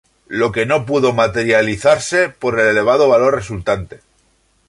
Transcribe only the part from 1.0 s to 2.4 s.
materializarse